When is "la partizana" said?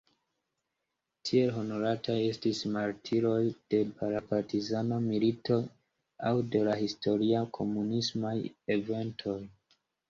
4.15-5.01